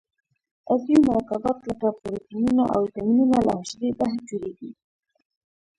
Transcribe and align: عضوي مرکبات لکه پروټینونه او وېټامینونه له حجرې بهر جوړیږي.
عضوي 0.71 0.97
مرکبات 1.09 1.57
لکه 1.69 1.87
پروټینونه 2.01 2.63
او 2.73 2.79
وېټامینونه 2.83 3.37
له 3.47 3.53
حجرې 3.59 3.89
بهر 3.99 4.19
جوړیږي. 4.29 4.71